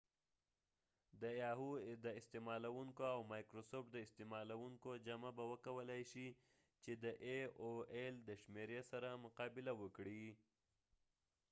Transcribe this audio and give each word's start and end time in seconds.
د 1.21 1.23
یاهو 1.41 1.69
د 2.05 2.07
استعمالوونکو 2.19 3.03
او 3.13 3.19
مایکرسافت 3.31 3.89
د 3.93 3.97
استعمالوونکو 4.07 4.89
جمع 5.07 5.29
به 5.37 5.43
وکولای 5.53 6.03
شي 6.11 6.27
چې 6.83 6.91
د 7.03 7.05
ای 7.29 7.41
او 7.61 7.71
ایل 7.95 8.15
د 8.23 8.29
شمیری 8.41 8.79
سره 8.91 9.07
مقا 9.23 9.45
بله 9.55 9.73
وکړي 9.81 10.25